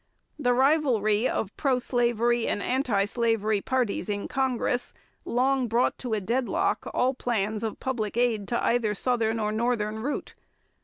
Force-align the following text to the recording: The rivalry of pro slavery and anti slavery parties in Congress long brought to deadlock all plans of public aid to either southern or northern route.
The 0.39 0.55
rivalry 0.55 1.29
of 1.29 1.55
pro 1.57 1.77
slavery 1.77 2.47
and 2.47 2.59
anti 2.63 3.05
slavery 3.05 3.61
parties 3.61 4.09
in 4.09 4.27
Congress 4.27 4.95
long 5.25 5.67
brought 5.67 5.99
to 5.99 6.19
deadlock 6.19 6.89
all 6.91 7.13
plans 7.13 7.61
of 7.63 7.79
public 7.79 8.17
aid 8.17 8.47
to 8.47 8.63
either 8.65 8.95
southern 8.95 9.39
or 9.39 9.51
northern 9.51 9.99
route. 9.99 10.33